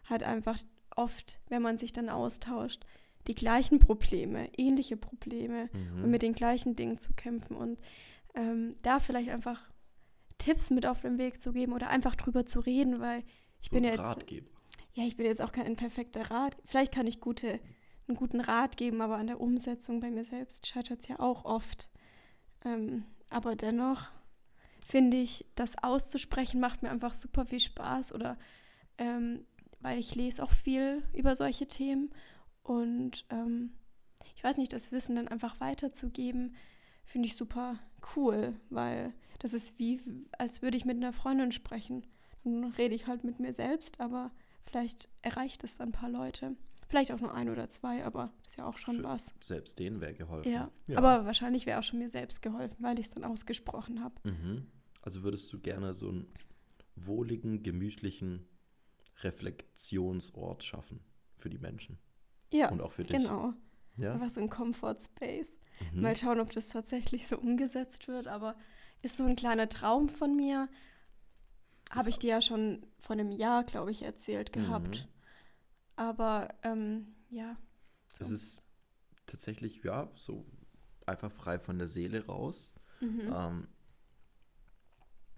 hat 0.03 0.23
einfach 0.23 0.57
oft, 0.95 1.39
wenn 1.47 1.61
man 1.61 1.77
sich 1.77 1.93
dann 1.93 2.09
austauscht, 2.09 2.85
die 3.27 3.35
gleichen 3.35 3.79
Probleme, 3.79 4.49
ähnliche 4.57 4.97
Probleme 4.97 5.69
mhm. 5.73 6.03
und 6.03 6.11
mit 6.11 6.21
den 6.21 6.33
gleichen 6.33 6.75
Dingen 6.75 6.97
zu 6.97 7.13
kämpfen. 7.13 7.55
Und 7.55 7.79
ähm, 8.35 8.75
da 8.81 8.99
vielleicht 8.99 9.29
einfach 9.29 9.67
Tipps 10.37 10.69
mit 10.69 10.85
auf 10.85 11.01
den 11.01 11.17
Weg 11.17 11.41
zu 11.41 11.53
geben 11.53 11.73
oder 11.73 11.89
einfach 11.89 12.15
drüber 12.15 12.45
zu 12.45 12.59
reden, 12.59 12.99
weil 12.99 13.23
ich 13.59 13.69
so 13.69 13.75
bin 13.75 13.83
ja 13.83 13.91
jetzt 13.91 14.01
Ratgeber. 14.01 14.49
ja, 14.93 15.03
ich 15.05 15.17
bin 15.17 15.25
jetzt 15.25 15.41
auch 15.41 15.51
kein 15.51 15.75
perfekter 15.75 16.29
Rat. 16.29 16.57
Vielleicht 16.65 16.93
kann 16.93 17.07
ich 17.07 17.19
gute, 17.19 17.59
einen 18.07 18.17
guten 18.17 18.41
Rat 18.41 18.77
geben, 18.77 19.01
aber 19.01 19.17
an 19.17 19.27
der 19.27 19.41
Umsetzung 19.41 19.99
bei 19.99 20.11
mir 20.11 20.25
selbst 20.25 20.67
scheitert 20.67 21.01
es 21.01 21.07
ja 21.07 21.19
auch 21.19 21.45
oft. 21.45 21.89
Ähm, 22.63 23.05
aber 23.29 23.55
dennoch 23.55 24.09
finde 24.85 25.17
ich, 25.17 25.45
das 25.55 25.81
auszusprechen 25.81 26.59
macht 26.59 26.83
mir 26.83 26.89
einfach 26.89 27.13
super 27.13 27.45
viel 27.45 27.59
Spaß 27.59 28.13
oder 28.13 28.37
ähm, 28.97 29.45
weil 29.79 29.99
ich 29.99 30.15
lese 30.15 30.43
auch 30.43 30.51
viel 30.51 31.03
über 31.13 31.35
solche 31.35 31.67
Themen 31.67 32.11
und 32.63 33.25
ähm, 33.29 33.73
ich 34.35 34.43
weiß 34.43 34.57
nicht, 34.57 34.73
das 34.73 34.91
Wissen 34.91 35.15
dann 35.15 35.27
einfach 35.27 35.59
weiterzugeben, 35.59 36.55
finde 37.05 37.27
ich 37.27 37.35
super 37.35 37.79
cool, 38.15 38.59
weil 38.69 39.13
das 39.39 39.53
ist 39.53 39.77
wie, 39.79 40.01
als 40.37 40.61
würde 40.61 40.77
ich 40.77 40.85
mit 40.85 40.97
einer 40.97 41.13
Freundin 41.13 41.51
sprechen. 41.51 42.05
Dann 42.43 42.65
rede 42.65 42.95
ich 42.95 43.07
halt 43.07 43.23
mit 43.23 43.39
mir 43.39 43.53
selbst, 43.53 43.99
aber 43.99 44.31
vielleicht 44.65 45.09
erreicht 45.21 45.63
es 45.63 45.79
ein 45.79 45.91
paar 45.91 46.09
Leute. 46.09 46.55
Vielleicht 46.87 47.11
auch 47.11 47.19
nur 47.19 47.33
ein 47.33 47.49
oder 47.49 47.67
zwei, 47.69 48.05
aber 48.05 48.31
das 48.43 48.53
ist 48.53 48.57
ja 48.57 48.65
auch 48.65 48.77
schon 48.77 48.97
Für 48.97 49.03
was. 49.05 49.33
Selbst 49.41 49.79
denen 49.79 50.01
wäre 50.01 50.13
geholfen. 50.13 50.51
Ja, 50.51 50.71
ja. 50.87 50.97
aber 50.97 51.25
wahrscheinlich 51.25 51.65
wäre 51.65 51.79
auch 51.79 51.83
schon 51.83 51.99
mir 51.99 52.09
selbst 52.09 52.41
geholfen, 52.41 52.77
weil 52.79 52.99
ich 52.99 53.07
es 53.07 53.11
dann 53.11 53.23
ausgesprochen 53.23 54.03
habe. 54.03 54.15
Mhm. 54.23 54.67
Also 55.01 55.23
würdest 55.23 55.51
du 55.51 55.59
gerne 55.59 55.93
so 55.93 56.09
einen 56.09 56.27
wohligen, 56.95 57.63
gemütlichen 57.63 58.47
Reflexionsort 59.23 60.63
schaffen 60.63 60.99
für 61.35 61.49
die 61.49 61.57
Menschen? 61.57 61.97
Ja, 62.51 62.69
und 62.69 62.81
auch 62.81 62.91
für 62.91 63.03
dich. 63.03 63.19
Genau. 63.19 63.53
Ja? 63.97 64.13
Einfach 64.13 64.29
so 64.29 64.41
ein 64.41 64.49
Comfort 64.49 64.97
Space. 64.99 65.57
Mhm. 65.93 66.01
Mal 66.01 66.15
schauen, 66.15 66.39
ob 66.39 66.51
das 66.51 66.69
tatsächlich 66.69 67.27
so 67.27 67.37
umgesetzt 67.37 68.07
wird, 68.07 68.27
aber 68.27 68.55
ist 69.05 69.17
so 69.17 69.23
ein 69.23 69.35
kleiner 69.35 69.69
Traum 69.69 70.09
von 70.09 70.35
mir. 70.35 70.67
Habe 71.91 72.09
ich 72.09 72.19
dir 72.19 72.31
ja 72.31 72.41
schon 72.41 72.85
vor 72.99 73.13
einem 73.13 73.31
Jahr, 73.31 73.63
glaube 73.63 73.91
ich, 73.91 74.01
erzählt 74.01 74.51
gehabt. 74.51 74.97
Mhm. 74.97 75.95
Aber 75.95 76.53
ähm, 76.63 77.15
ja. 77.29 77.55
So. 78.13 78.19
Das 78.19 78.31
ist 78.31 78.61
tatsächlich, 79.27 79.83
ja, 79.83 80.09
so 80.15 80.45
einfach 81.05 81.31
frei 81.31 81.59
von 81.59 81.77
der 81.77 81.87
Seele 81.87 82.25
raus. 82.25 82.73
Mhm. 82.99 83.31
Ähm, 83.33 83.67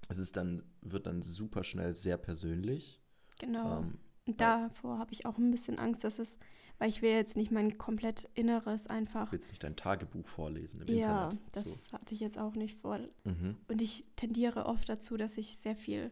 es 0.10 0.18
ist 0.18 0.38
dann, 0.38 0.64
wird 0.82 1.06
dann 1.06 1.22
super 1.22 1.64
schnell 1.64 1.94
sehr 1.94 2.18
persönlich. 2.18 3.02
Genau. 3.40 3.80
Ähm, 3.80 4.00
davor 4.26 4.98
habe 4.98 5.12
ich 5.12 5.26
auch 5.26 5.38
ein 5.38 5.52
bisschen 5.52 5.78
Angst, 5.78 6.04
dass 6.04 6.20
es, 6.20 6.38
weil 6.80 6.90
ich 6.90 7.02
will 7.02 7.12
jetzt 7.12 7.36
nicht 7.36 7.52
mein 7.52 7.78
komplett 7.78 8.30
Inneres 8.34 8.88
einfach. 8.88 9.26
Du 9.26 9.32
willst 9.34 9.50
nicht 9.50 9.64
dein 9.64 9.76
Tagebuch 9.76 10.28
vorlesen 10.28 10.82
im 10.82 10.88
ja, 10.88 11.30
Internet. 11.30 11.34
Ja, 11.34 11.40
das 11.52 11.64
so. 11.64 11.92
hatte 11.94 12.14
ich 12.14 12.20
jetzt 12.20 12.38
auch 12.38 12.56
nicht 12.56 12.80
vor. 12.80 13.00
Mhm. 13.24 13.58
Und 13.68 13.82
ich 13.82 14.04
tendiere 14.16 14.66
oft 14.66 14.88
dazu, 14.88 15.18
dass 15.18 15.38
ich 15.38 15.58
sehr 15.58 15.76
viel 15.76 16.12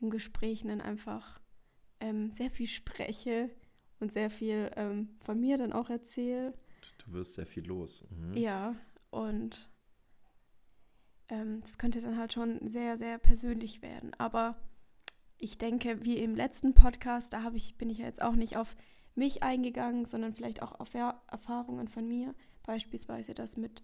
in 0.00 0.10
Gesprächen 0.10 0.68
dann 0.68 0.80
einfach 0.80 1.40
ähm, 2.00 2.32
sehr 2.32 2.50
viel 2.50 2.66
spreche 2.66 3.50
und 3.98 4.12
sehr 4.12 4.30
viel 4.30 4.70
ähm, 4.76 5.10
von 5.20 5.38
mir 5.38 5.58
dann 5.58 5.72
auch 5.72 5.90
erzähle. 5.90 6.54
Du 7.04 7.12
wirst 7.12 7.34
sehr 7.34 7.46
viel 7.46 7.66
los. 7.66 8.04
Mhm. 8.10 8.36
Ja, 8.36 8.74
und 9.10 9.70
ähm, 11.28 11.60
das 11.60 11.76
könnte 11.76 12.00
dann 12.00 12.16
halt 12.16 12.32
schon 12.32 12.68
sehr, 12.68 12.96
sehr 12.96 13.18
persönlich 13.18 13.82
werden. 13.82 14.12
Aber 14.18 14.56
ich 15.36 15.58
denke, 15.58 16.04
wie 16.04 16.16
im 16.16 16.34
letzten 16.34 16.74
Podcast, 16.74 17.32
da 17.32 17.50
ich, 17.54 17.76
bin 17.76 17.90
ich 17.90 17.98
ja 17.98 18.06
jetzt 18.06 18.22
auch 18.22 18.34
nicht 18.34 18.56
auf 18.56 18.74
mich 19.14 19.42
eingegangen, 19.42 20.04
sondern 20.04 20.34
vielleicht 20.34 20.62
auch 20.62 20.78
auf 20.78 20.94
er 20.94 21.22
Erfahrungen 21.30 21.88
von 21.88 22.06
mir. 22.06 22.34
Beispielsweise 22.64 23.34
das 23.34 23.56
mit, 23.56 23.82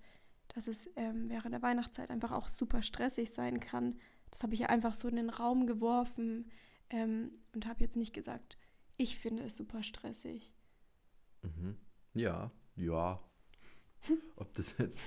dass 0.49 0.67
es 0.67 0.89
ähm, 0.97 1.29
während 1.29 1.53
der 1.53 1.63
Weihnachtszeit 1.63 2.11
einfach 2.11 2.33
auch 2.33 2.49
super 2.49 2.83
stressig 2.83 3.33
sein 3.33 3.61
kann. 3.61 3.99
Das 4.31 4.43
habe 4.43 4.55
ich 4.55 4.61
ja 4.61 4.69
einfach 4.69 4.95
so 4.95 5.09
in 5.09 5.17
den 5.17 5.31
Raum 5.31 5.67
geworfen 5.67 6.51
ähm, 6.91 7.33
und 7.55 7.67
habe 7.67 7.83
jetzt 7.83 7.97
nicht 7.97 8.13
gesagt, 8.13 8.57
ich 8.97 9.19
finde 9.19 9.45
es 9.45 9.57
super 9.57 9.83
stressig. 9.83 10.53
Mhm. 11.43 11.77
Ja, 12.15 12.51
ja. 12.77 13.21
Ob 14.37 14.55
das 14.55 14.77
jetzt 14.79 15.07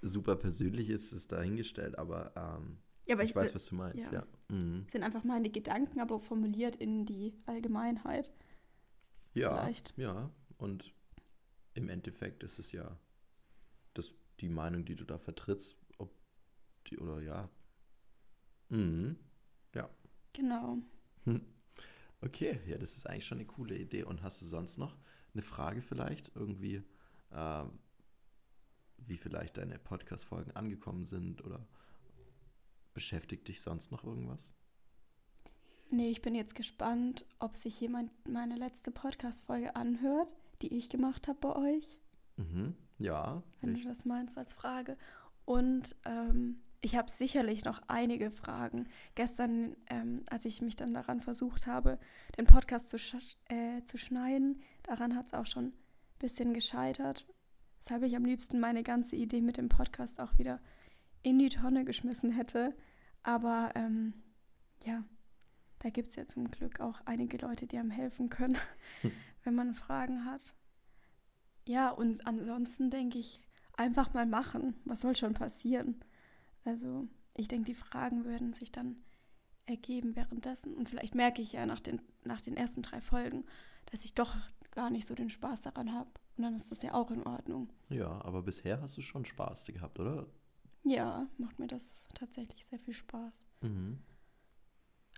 super 0.00 0.36
persönlich 0.36 0.88
ist, 0.88 1.12
ist 1.12 1.32
dahingestellt, 1.32 1.98
aber, 1.98 2.32
ähm, 2.36 2.78
ja, 3.06 3.14
aber 3.14 3.24
ich, 3.24 3.30
ich, 3.30 3.36
weiß, 3.36 3.54
was 3.54 3.66
du 3.66 3.74
meinst, 3.76 4.12
ja. 4.12 4.20
ja. 4.20 4.26
Mhm. 4.48 4.86
Sind 4.90 5.02
einfach 5.02 5.24
meine 5.24 5.50
Gedanken, 5.50 6.00
aber 6.00 6.18
formuliert 6.18 6.76
in 6.76 7.04
die 7.04 7.34
Allgemeinheit. 7.46 8.30
Ja, 9.34 9.56
Vielleicht. 9.56 9.94
ja. 9.96 10.30
Und 10.58 10.92
im 11.74 11.88
Endeffekt 11.88 12.42
ist 12.42 12.58
es 12.58 12.72
ja 12.72 12.98
das, 13.94 14.12
die 14.40 14.48
Meinung, 14.48 14.84
die 14.84 14.96
du 14.96 15.04
da 15.04 15.18
vertrittst, 15.18 15.78
ob 15.98 16.14
die 16.86 16.98
oder 16.98 17.20
ja. 17.20 17.48
Mhm. 18.68 19.16
Ja. 19.74 19.88
Genau. 20.32 20.78
Hm. 21.24 21.44
Okay, 22.20 22.60
ja, 22.66 22.78
das 22.78 22.96
ist 22.96 23.06
eigentlich 23.08 23.26
schon 23.26 23.38
eine 23.38 23.46
coole 23.46 23.76
Idee. 23.76 24.04
Und 24.04 24.22
hast 24.22 24.40
du 24.42 24.46
sonst 24.46 24.78
noch 24.78 24.96
eine 25.34 25.42
Frage 25.42 25.82
vielleicht 25.82 26.30
irgendwie, 26.34 26.82
äh, 27.30 27.64
wie 28.98 29.16
vielleicht 29.16 29.56
deine 29.56 29.78
Podcast-Folgen 29.78 30.52
angekommen 30.52 31.04
sind 31.04 31.42
oder 31.44 31.66
beschäftigt 32.94 33.48
dich 33.48 33.60
sonst 33.60 33.90
noch 33.90 34.04
irgendwas? 34.04 34.54
Nee, 35.92 36.08
ich 36.08 36.22
bin 36.22 36.34
jetzt 36.34 36.54
gespannt, 36.54 37.26
ob 37.38 37.54
sich 37.54 37.78
jemand 37.78 38.10
meine 38.26 38.56
letzte 38.56 38.90
Podcast-Folge 38.90 39.76
anhört, 39.76 40.34
die 40.62 40.74
ich 40.74 40.88
gemacht 40.88 41.28
habe 41.28 41.38
bei 41.38 41.54
euch. 41.54 41.98
Mhm, 42.38 42.74
ja. 42.98 43.42
Wenn 43.60 43.74
ich. 43.74 43.82
du 43.82 43.88
das 43.90 44.06
meinst 44.06 44.38
als 44.38 44.54
Frage. 44.54 44.96
Und 45.44 45.94
ähm, 46.06 46.62
ich 46.80 46.96
habe 46.96 47.10
sicherlich 47.10 47.66
noch 47.66 47.82
einige 47.88 48.30
Fragen. 48.30 48.88
Gestern, 49.16 49.76
ähm, 49.90 50.24
als 50.30 50.46
ich 50.46 50.62
mich 50.62 50.76
dann 50.76 50.94
daran 50.94 51.20
versucht 51.20 51.66
habe, 51.66 51.98
den 52.38 52.46
Podcast 52.46 52.88
zu, 52.88 52.98
sch 52.98 53.36
äh, 53.50 53.84
zu 53.84 53.98
schneiden, 53.98 54.62
daran 54.84 55.14
hat 55.14 55.26
es 55.26 55.34
auch 55.34 55.46
schon 55.46 55.66
ein 55.66 55.74
bisschen 56.18 56.54
gescheitert. 56.54 57.26
Weshalb 57.80 58.02
ich 58.04 58.16
am 58.16 58.24
liebsten 58.24 58.60
meine 58.60 58.82
ganze 58.82 59.16
Idee 59.16 59.42
mit 59.42 59.58
dem 59.58 59.68
Podcast 59.68 60.20
auch 60.20 60.38
wieder 60.38 60.58
in 61.22 61.38
die 61.38 61.50
Tonne 61.50 61.84
geschmissen 61.84 62.30
hätte. 62.30 62.74
Aber 63.22 63.72
ähm, 63.74 64.14
ja, 64.86 65.04
da 65.82 65.90
gibt 65.90 66.08
es 66.08 66.16
ja 66.16 66.26
zum 66.28 66.48
Glück 66.50 66.80
auch 66.80 67.00
einige 67.06 67.38
Leute, 67.38 67.66
die 67.66 67.76
einem 67.76 67.90
helfen 67.90 68.30
können, 68.30 68.56
hm. 69.00 69.10
wenn 69.44 69.54
man 69.54 69.74
Fragen 69.74 70.24
hat. 70.24 70.54
Ja, 71.66 71.90
und 71.90 72.24
ansonsten 72.26 72.90
denke 72.90 73.18
ich, 73.18 73.40
einfach 73.76 74.14
mal 74.14 74.26
machen. 74.26 74.74
Was 74.84 75.00
soll 75.00 75.16
schon 75.16 75.34
passieren? 75.34 76.00
Also 76.64 77.08
ich 77.34 77.48
denke, 77.48 77.66
die 77.66 77.74
Fragen 77.74 78.24
würden 78.24 78.52
sich 78.52 78.70
dann 78.70 78.96
ergeben 79.66 80.14
währenddessen. 80.14 80.74
Und 80.74 80.88
vielleicht 80.88 81.14
merke 81.14 81.42
ich 81.42 81.52
ja 81.52 81.66
nach 81.66 81.80
den, 81.80 82.00
nach 82.24 82.40
den 82.40 82.56
ersten 82.56 82.82
drei 82.82 83.00
Folgen, 83.00 83.44
dass 83.86 84.04
ich 84.04 84.14
doch 84.14 84.36
gar 84.70 84.90
nicht 84.90 85.06
so 85.06 85.14
den 85.14 85.30
Spaß 85.30 85.62
daran 85.62 85.92
habe. 85.92 86.10
Und 86.36 86.44
dann 86.44 86.56
ist 86.56 86.70
das 86.70 86.82
ja 86.82 86.94
auch 86.94 87.10
in 87.10 87.24
Ordnung. 87.26 87.70
Ja, 87.88 88.24
aber 88.24 88.42
bisher 88.42 88.80
hast 88.80 88.96
du 88.96 89.02
schon 89.02 89.24
Spaß 89.24 89.66
gehabt, 89.66 89.98
oder? 89.98 90.26
Ja, 90.84 91.28
macht 91.38 91.58
mir 91.58 91.68
das 91.68 92.04
tatsächlich 92.14 92.64
sehr 92.66 92.78
viel 92.78 92.94
Spaß. 92.94 93.44
Mhm. 93.60 93.98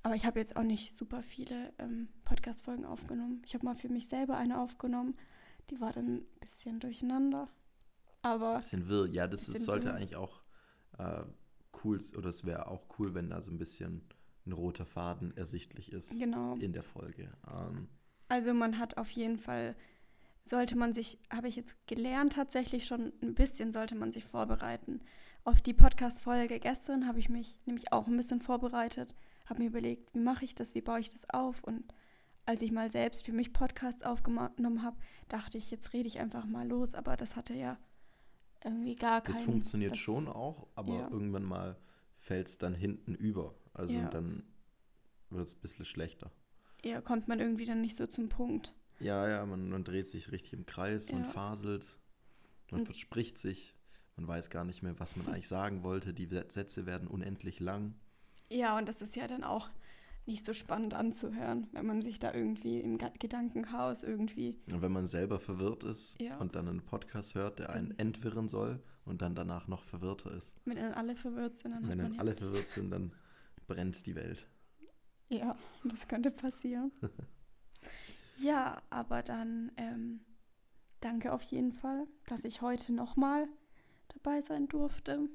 Aber 0.04 0.14
ich 0.14 0.26
habe 0.26 0.38
jetzt 0.38 0.54
auch 0.56 0.62
nicht 0.62 0.96
super 0.96 1.23
viele 1.23 1.73
ähm, 1.78 2.08
Podcast-Folgen 2.26 2.84
aufgenommen. 2.84 3.42
Ich 3.46 3.54
habe 3.54 3.64
mal 3.64 3.75
für 3.75 3.88
mich 3.88 4.06
selber 4.06 4.37
eine 4.37 4.61
aufgenommen. 4.61 5.16
Die 5.70 5.80
war 5.80 5.92
dann 5.92 6.16
ein 6.18 6.26
bisschen 6.40 6.78
durcheinander. 6.78 7.49
Aber. 8.20 8.56
Ein 8.56 8.61
bisschen 8.61 8.88
wirr. 8.88 9.08
Ja, 9.08 9.26
das 9.26 9.49
ist, 9.49 9.64
sollte 9.64 9.88
wirr. 9.88 9.94
eigentlich 9.94 10.16
auch 10.16 10.42
äh, 10.99 11.23
cool, 11.82 11.99
oder 12.18 12.28
es 12.28 12.44
wäre 12.44 12.66
auch 12.66 12.84
cool, 12.99 13.14
wenn 13.14 13.30
da 13.30 13.40
so 13.40 13.50
ein 13.50 13.56
bisschen 13.56 14.02
ein 14.46 14.52
roter 14.52 14.84
Faden 14.84 15.34
ersichtlich 15.38 15.90
ist 15.90 16.18
genau. 16.18 16.56
in 16.56 16.75
der 16.75 16.82
Folge. 16.82 17.32
Ähm, 17.50 17.88
also 18.28 18.52
man 18.52 18.78
hat 18.78 18.99
auf 18.99 19.11
jeden 19.11 19.38
Fall, 19.38 19.75
sollte 20.42 20.76
man 20.76 20.92
sich, 20.92 21.18
habe 21.30 21.49
ich 21.49 21.56
jetzt 21.56 21.75
gelernt 21.87 22.34
tatsächlich 22.34 22.87
schon 22.87 23.14
ein 23.23 23.34
bisschen, 23.34 23.73
sollte 23.73 23.94
man 23.94 24.12
sich 24.12 24.26
vorbereiten. 24.26 25.00
Auf 25.44 25.62
die 25.62 25.73
Podcast-Folge 25.73 26.61
gestern 26.61 27.06
habe 27.06 27.20
ich 27.20 27.30
mich 27.30 27.58
nämlich 27.64 27.90
auch 27.92 28.06
ein 28.06 28.16
bisschen 28.18 28.42
vorbereitet, 28.42 29.14
habe 29.46 29.62
mir 29.62 29.68
überlegt, 29.68 30.14
wie 30.14 30.20
mache 30.20 30.44
ich 30.44 30.54
das, 30.54 30.74
wie 30.74 30.80
baue 30.80 31.00
ich 31.00 31.10
das 31.10 31.28
auf 31.30 31.62
und 31.64 31.92
als 32.46 32.60
ich 32.60 32.72
mal 32.72 32.90
selbst 32.90 33.24
für 33.24 33.32
mich 33.32 33.52
Podcasts 33.52 34.02
aufgenommen 34.02 34.82
habe, 34.82 34.96
dachte 35.28 35.56
ich, 35.56 35.70
jetzt 35.70 35.92
rede 35.92 36.08
ich 36.08 36.18
einfach 36.18 36.44
mal 36.44 36.66
los, 36.68 36.94
aber 36.94 37.16
das 37.16 37.36
hatte 37.36 37.54
ja 37.54 37.78
irgendwie 38.62 38.96
gar 38.96 39.22
keinen. 39.22 39.34
Das 39.34 39.44
funktioniert 39.44 39.92
das, 39.92 39.98
schon 39.98 40.28
auch, 40.28 40.66
aber 40.74 40.94
ja. 40.94 41.10
irgendwann 41.10 41.44
mal 41.44 41.78
fällt 42.18 42.48
es 42.48 42.58
dann 42.58 42.74
hinten 42.74 43.14
über. 43.14 43.54
Also 43.72 43.94
ja. 43.94 44.08
dann 44.08 44.44
wird 45.30 45.48
es 45.48 45.54
ein 45.54 45.60
bisschen 45.60 45.84
schlechter. 45.84 46.30
Ja, 46.82 47.00
kommt 47.00 47.28
man 47.28 47.40
irgendwie 47.40 47.66
dann 47.66 47.80
nicht 47.80 47.96
so 47.96 48.06
zum 48.06 48.28
Punkt. 48.28 48.74
Ja, 49.00 49.28
ja, 49.28 49.44
man, 49.46 49.68
man 49.70 49.84
dreht 49.84 50.06
sich 50.06 50.30
richtig 50.30 50.52
im 50.52 50.66
Kreis, 50.66 51.08
ja. 51.08 51.16
man 51.16 51.24
faselt, 51.24 51.98
man 52.70 52.80
Und 52.80 52.86
verspricht 52.86 53.38
sich, 53.38 53.74
man 54.16 54.28
weiß 54.28 54.50
gar 54.50 54.64
nicht 54.64 54.82
mehr, 54.82 54.98
was 54.98 55.16
man 55.16 55.26
eigentlich 55.28 55.48
sagen 55.48 55.82
wollte. 55.82 56.14
Die 56.14 56.26
Sätze 56.26 56.86
werden 56.86 57.08
unendlich 57.08 57.60
lang. 57.60 57.94
Ja, 58.54 58.78
und 58.78 58.88
das 58.88 59.02
ist 59.02 59.16
ja 59.16 59.26
dann 59.26 59.42
auch 59.42 59.68
nicht 60.26 60.46
so 60.46 60.52
spannend 60.52 60.94
anzuhören, 60.94 61.66
wenn 61.73 61.87
man 61.87 62.02
sich 62.02 62.20
da 62.20 62.32
irgendwie 62.32 62.80
im 62.80 62.99
Gedankenchaos 62.99 64.04
irgendwie. 64.04 64.56
Und 64.73 64.80
wenn 64.80 64.92
man 64.92 65.06
selber 65.06 65.40
verwirrt 65.40 65.82
ist 65.82 66.20
ja. 66.20 66.38
und 66.38 66.54
dann 66.54 66.68
einen 66.68 66.80
Podcast 66.80 67.34
hört, 67.34 67.58
der 67.58 67.70
einen 67.70 67.99
entwirren 67.99 68.49
soll 68.49 68.80
und 69.04 69.23
dann 69.23 69.34
danach 69.34 69.66
noch 69.66 69.82
verwirrter 69.82 70.30
ist. 70.30 70.54
Wenn 70.64 70.76
dann 70.76 70.94
alle 70.94 71.16
verwirrt 71.16 71.58
sind, 71.58 71.73
dann 71.73 71.88
Wenn 71.88 71.99
dann 71.99 72.18
alle 72.18 72.32
verwirrt 72.32 72.68
sind, 72.68 72.90
dann 72.90 73.12
brennt 73.66 74.06
die 74.06 74.14
Welt. 74.14 74.46
Ja, 75.28 75.56
das 75.82 76.06
könnte 76.06 76.30
passieren. 76.30 76.92
ja, 78.38 78.80
aber 78.88 79.23
dann 79.25 79.73
ähm, 79.76 80.20
danke 81.00 81.32
auf 81.32 81.42
jeden 81.42 81.73
Fall, 81.73 82.06
dass 82.28 82.44
ich 82.44 82.62
heute 82.62 82.92
nochmal 82.92 83.49
dabei 84.08 84.40
sein 84.40 84.68
durfte. 84.68 85.28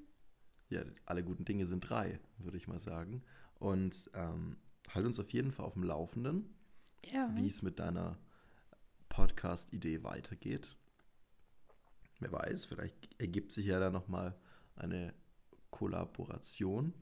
Ja, 0.69 0.83
alle 1.05 1.23
guten 1.23 1.45
Dinge 1.45 1.65
sind 1.65 1.81
drei, 1.81 2.19
würde 2.37 2.57
ich 2.57 2.67
mal 2.67 2.79
sagen. 2.79 3.23
Und 3.55 4.09
ähm, 4.13 4.57
halt 4.89 5.05
uns 5.05 5.19
auf 5.19 5.31
jeden 5.31 5.51
Fall 5.51 5.65
auf 5.65 5.73
dem 5.73 5.83
Laufenden, 5.83 6.55
ja. 7.05 7.29
wie 7.35 7.47
es 7.47 7.61
mit 7.61 7.79
deiner 7.79 8.19
Podcast-Idee 9.09 10.03
weitergeht. 10.03 10.75
Wer 12.19 12.31
weiß, 12.31 12.65
vielleicht 12.65 13.19
ergibt 13.19 13.51
sich 13.51 13.67
ja 13.67 13.79
da 13.79 13.89
nochmal 13.89 14.37
eine 14.75 15.13
Kollaboration. 15.71 16.93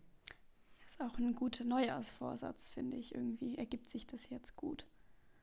Das 0.79 0.89
ist 0.91 1.01
auch 1.01 1.17
ein 1.17 1.35
guter 1.35 1.63
Neujahrsvorsatz, 1.63 2.71
finde 2.71 2.97
ich. 2.97 3.15
Irgendwie 3.15 3.57
ergibt 3.57 3.89
sich 3.89 4.07
das 4.07 4.29
jetzt 4.29 4.55
gut. 4.55 4.85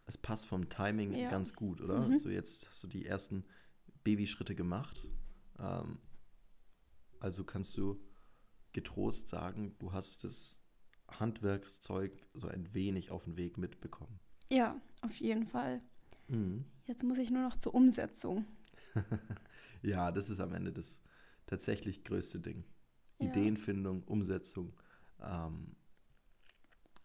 Es 0.07 0.19
passt 0.19 0.47
vom 0.47 0.69
Timing 0.69 1.13
ja. 1.13 1.31
ganz 1.31 1.55
gut, 1.55 1.81
oder? 1.81 2.09
Mhm. 2.09 2.19
So 2.19 2.29
jetzt 2.29 2.69
hast 2.69 2.85
du 2.85 2.89
die 2.89 3.07
ersten 3.07 3.45
Babyschritte 4.03 4.55
gemacht. 4.55 5.09
Ähm, 5.59 5.99
also 7.21 7.45
kannst 7.45 7.77
du 7.79 8.01
getrost 8.75 9.29
sagen, 9.29 9.75
du 9.79 9.93
hast 9.93 10.25
das 10.25 10.61
Handwerkszeug 11.09 12.13
so 12.35 12.49
ein 12.49 12.75
wenig 12.75 13.11
auf 13.11 13.25
den 13.25 13.39
Weg 13.39 13.57
mitbekommen. 13.57 14.21
Ja, 14.53 14.79
auf 15.01 15.15
jeden 15.17 15.47
Fall. 15.47 15.81
Mhm. 16.29 16.65
Jetzt 16.85 17.03
muss 17.03 17.19
ich 17.19 17.31
nur 17.31 17.43
noch 17.43 17.57
zur 17.57 17.75
Umsetzung. 17.75 18.45
ja, 19.83 20.13
das 20.13 20.29
ist 20.29 20.41
am 20.41 20.53
Ende 20.53 20.73
das 20.73 21.01
tatsächlich 21.47 22.05
größte 22.05 22.41
Ding. 22.41 22.65
Ja. 23.19 23.29
Ideenfindung, 23.29 24.03
Umsetzung. 24.05 24.75
Ähm, 25.21 25.77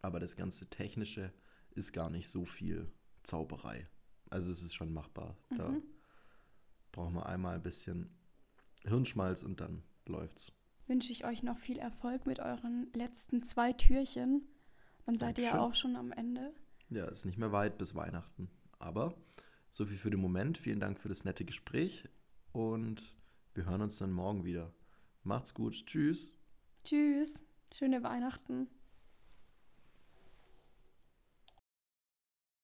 aber 0.01 0.19
das 0.19 0.35
ganze 0.35 0.69
Technische 0.69 1.33
ist 1.71 1.93
gar 1.93 2.09
nicht 2.09 2.29
so 2.29 2.45
viel 2.45 2.91
Zauberei. 3.23 3.87
Also 4.29 4.51
es 4.51 4.61
ist 4.61 4.73
schon 4.73 4.93
machbar. 4.93 5.37
Mhm. 5.49 5.57
Da 5.57 5.73
brauchen 6.91 7.15
wir 7.15 7.25
einmal 7.25 7.55
ein 7.55 7.63
bisschen 7.63 8.09
Hirnschmalz 8.83 9.43
und 9.43 9.59
dann 9.59 9.83
läuft's 10.05 10.53
wünsche 10.89 11.11
ich 11.11 11.25
euch 11.25 11.43
noch 11.43 11.57
viel 11.57 11.77
Erfolg 11.77 12.25
mit 12.25 12.39
euren 12.39 12.91
letzten 12.93 13.43
zwei 13.43 13.73
Türchen. 13.73 14.47
Dann 15.05 15.17
seid 15.17 15.37
Dankeschön. 15.37 15.51
ihr 15.51 15.57
ja 15.57 15.61
auch 15.61 15.75
schon 15.75 15.95
am 15.95 16.11
Ende. 16.11 16.53
Ja, 16.89 17.05
ist 17.05 17.25
nicht 17.25 17.37
mehr 17.37 17.51
weit 17.51 17.77
bis 17.77 17.95
Weihnachten. 17.95 18.49
Aber 18.79 19.13
so 19.69 19.85
viel 19.85 19.97
für 19.97 20.09
den 20.09 20.19
Moment. 20.19 20.57
Vielen 20.57 20.79
Dank 20.79 20.99
für 20.99 21.09
das 21.09 21.23
nette 21.23 21.45
Gespräch 21.45 22.09
und 22.51 23.01
wir 23.53 23.65
hören 23.65 23.81
uns 23.81 23.97
dann 23.99 24.11
morgen 24.11 24.43
wieder. 24.43 24.73
Macht's 25.23 25.53
gut. 25.53 25.85
Tschüss. 25.85 26.35
Tschüss. 26.83 27.43
Schöne 27.71 28.03
Weihnachten. 28.03 28.67